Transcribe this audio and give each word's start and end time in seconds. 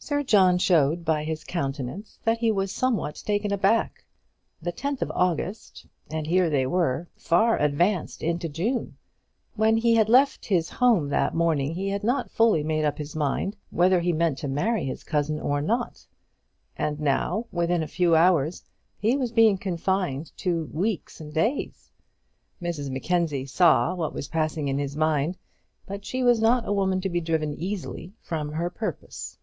Sir 0.00 0.22
John 0.22 0.56
showed 0.56 1.04
by 1.04 1.24
his 1.24 1.44
countenance 1.44 2.18
that 2.24 2.38
he 2.38 2.50
was 2.50 2.72
somewhat 2.72 3.16
taken 3.26 3.52
aback. 3.52 4.04
The 4.62 4.72
10th 4.72 5.02
of 5.02 5.10
August, 5.10 5.84
and 6.10 6.26
here 6.26 6.48
they 6.48 6.66
were 6.66 7.08
far 7.14 7.58
advanced 7.58 8.22
into 8.22 8.48
June! 8.48 8.96
When 9.56 9.76
he 9.76 9.94
had 9.96 10.08
left 10.08 10.48
home 10.70 11.10
this 11.10 11.34
morning 11.34 11.74
he 11.74 11.90
had 11.90 12.04
not 12.04 12.30
fully 12.30 12.62
made 12.62 12.86
up 12.86 12.96
his 12.96 13.14
mind 13.14 13.56
whether 13.68 14.00
he 14.00 14.14
meant 14.14 14.38
to 14.38 14.48
marry 14.48 14.86
his 14.86 15.04
cousin 15.04 15.40
or 15.40 15.60
not; 15.60 16.06
and 16.74 16.98
now, 17.00 17.46
within 17.52 17.82
a 17.82 17.88
few 17.88 18.16
hours, 18.16 18.62
he 18.96 19.14
was 19.14 19.30
being 19.32 19.58
confined 19.58 20.32
to 20.38 20.70
weeks 20.72 21.20
and 21.20 21.34
days! 21.34 21.90
Mrs 22.62 22.88
Mackenzie 22.90 23.44
saw 23.46 23.94
what 23.94 24.14
was 24.14 24.28
passing 24.28 24.68
in 24.68 24.78
his 24.78 24.96
mind; 24.96 25.36
but 25.84 26.06
she 26.06 26.22
was 26.22 26.40
not 26.40 26.66
a 26.66 26.72
woman 26.72 27.00
to 27.02 27.10
be 27.10 27.20
driven 27.20 27.52
easily 27.52 28.14
from 28.22 28.52
her 28.52 28.70
purpose. 28.70 29.34